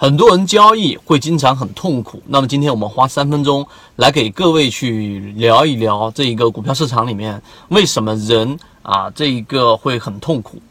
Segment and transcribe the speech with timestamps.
[0.00, 2.22] 很多人交易会经常很痛苦。
[2.28, 3.66] 那么今天我们花三分钟
[3.96, 10.62] 来给各位去聊一聊这一个股票市场里面为什么人啊这一个会很痛苦。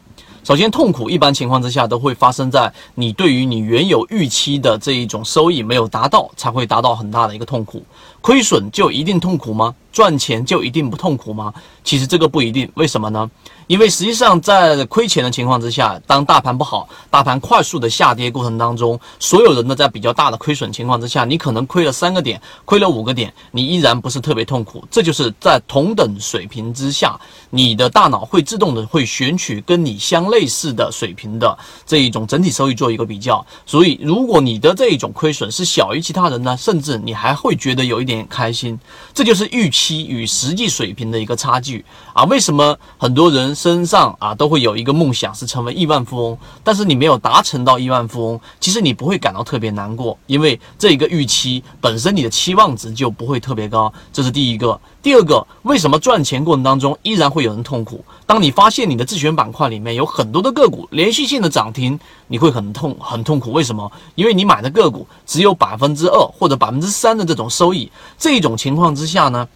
[0.42, 7.84] 首先，痛苦一般情况之下都会发生在你对于你原有预期的这一种收益没有达到，才会达到很大的一个痛苦。
[8.22, 9.74] 亏损就一定痛苦吗？
[9.98, 11.52] 赚钱就一定不痛苦吗？
[11.82, 12.70] 其实这个不一定。
[12.74, 13.28] 为什么呢？
[13.66, 24.84] 因为实际上，在亏钱的情况之下，当大盘不好、大盘快速的下跌过程当中，所有人都在比较大的亏损情况之下，你可能亏了三个点，亏了五个点，你依然不是特别痛苦。
[24.88, 27.18] 这就是在同等水平之下，
[27.50, 33.44] 你的大脑会自动的会选取跟你相类似的水平的这一种整体收益做一个比较。
[33.66, 38.78] 所以，如果你的这一种亏损是小于其他人呢，甚至你还会觉得有一点开心。
[39.12, 42.24] 这就是预期期与实际水平的一个差距啊！
[42.24, 43.54] 为什么很多人？
[43.54, 54.78] 身上啊都会有一个梦想是成为亿万富翁，但是你没有达成到亿万富翁，其实你不会感到特别难过，因为这一个预期本身你的期望值就不会特别高，这是第一个。
[55.02, 58.04] 第二个，为什么赚钱过程当中依然会有人痛苦？
[58.26, 63.52] 当你发现你的自选板块里面有很多的个股连续性的涨停，你会很痛很痛苦。
[63.52, 63.90] 为什么？
[64.14, 69.48] 因为你买的个股只有百分之二或者百分之三的这种收益，这种情况之下呢？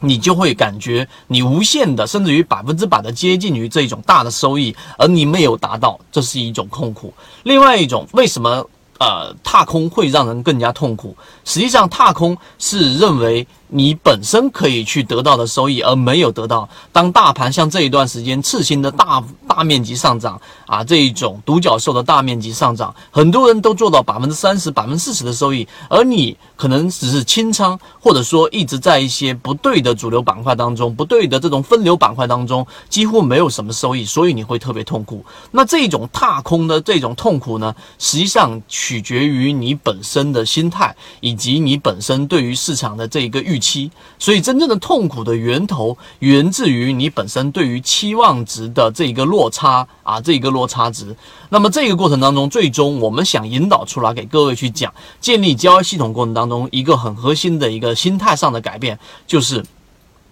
[0.00, 7.12] 你就会感觉你无限的，甚至于百分之百的接近于这种大的收益，而你没有达到，这是一种痛苦。
[7.44, 11.16] 另外一种，为什么呃踏空会让人更加痛苦？
[11.44, 13.46] 实际上，踏空是认为。
[13.76, 16.68] 你本身可以去得到的收益，而没有得到。
[16.92, 35.24] 当大盘像这一段时间次新的大大面积上涨啊，这一种独角兽的大面积上涨，很多人都做到百分之三十、百分之四十的收益，而你可能只是清仓，或者说一直在一些不对的主流板块当中、不对的这种分流板块当中，几乎没有什么收益，所以你会特别痛苦。
[35.50, 43.58] 那这种踏空的这种痛苦呢，实际上取决于你本身的心态，以及你本身对于市场的这一个预。
[43.64, 51.16] 期，所以真正的痛苦的源头源自于你本身对于期望值的这一个落差啊，这一个落差值。
[51.48, 59.64] 那么这个过程当中，最终我们想引导出来给各位去讲，建立交易系统过程当中一个很核心的一个心态上的改变，就是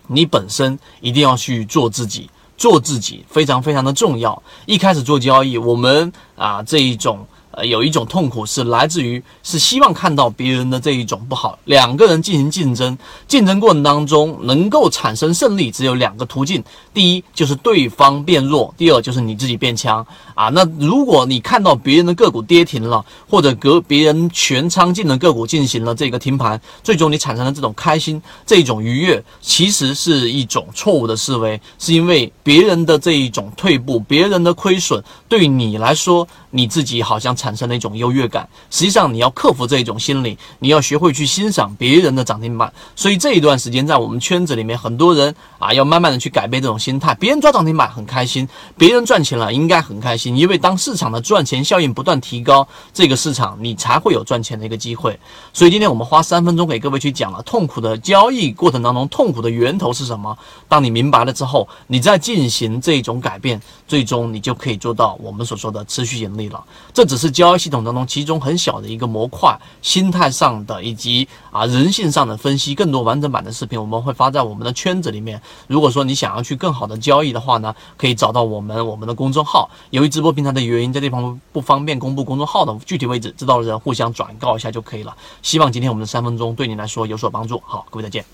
[0.09, 4.43] 你本身一定要去做自己，做自己非常非常的重要。
[4.67, 7.27] 一开始做交易，我们啊这一种。
[7.53, 11.59] 呃，有一种痛苦是来自于是希望看到别人的这一种不好。
[11.65, 12.97] 两个人进行竞争，
[13.29, 16.65] 竞争过程当中能够产生胜利，只有两个途径：
[16.95, 20.07] 第一就是对方变弱，第二就是你自己变强。
[20.35, 38.49] 啊，那如果你看到别人的个股跌停了，或者隔别人全仓进的个股进行了这个停盘，最终你产生了这种开心、这种愉悦，其实是一种错误的思维，是因为别人的这一种退步、别人的亏损，对你来说，你自己好像产生了一种优越感。
[38.71, 42.73] 实际上，你要克服这一种心理，你要学会去欣赏别人的涨停板。
[42.95, 47.13] 所以这一段时间，在我们圈子里面，很多人啊，要慢慢的去改变这种心态。
[47.17, 48.49] 别人抓涨停板很开心，
[48.79, 50.37] 别人赚钱了应该很开心。
[50.37, 55.19] 因为当市场的赚钱效应不断提高，这个市场你才会有赚钱的一个机会。
[55.53, 60.37] 所以今天我们花三分钟给各位去讲了痛苦的交易过程当中，痛苦的源头是什么？
[60.69, 66.63] 当你明白了之后，你再进行这一种改变，最终你就可以做到我们所说的持续盈利了。
[66.93, 72.75] 这只是交易系统当中其中很小的一个模块，心态上的以及啊人性上的分析。
[72.75, 75.41] 更多完整版的视频我们会发在我们的圈子里面。
[75.69, 80.33] 如果说你想要去更好的交易的话呢，可以找到我们我们的公众号，由于直播。
[80.33, 85.15] 平台的原因，这地方不方便公布公众号的具体位置，知道的人互相转告一下就可以了。
[85.43, 87.63] 希望今天我们的三分钟对你来说有所帮助。
[87.67, 88.25] 好，各位再见。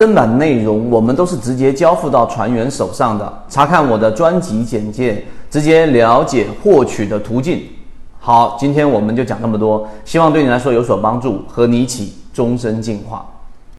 [0.00, 7.68] 正版内容我们都是直接交付到船员手上的，查看我的专辑简介，直接了解获取的途径。
[8.26, 13.24] 好，今天我们就讲这么多，希望对你来说有所帮助，和你一起终身进化。